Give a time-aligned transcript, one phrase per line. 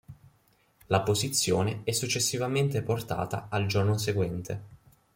[0.87, 4.63] La posizione è successivamente portata al giorno seguente.